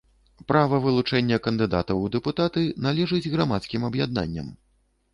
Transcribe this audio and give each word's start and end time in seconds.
Права 0.51 0.79
вылучэння 0.85 1.37
кандыдатаў 1.49 2.03
у 2.07 2.11
дэпутаты 2.17 2.67
належыць 2.89 3.25
грамадскім 3.37 3.89
аб’яднанням. 3.95 4.55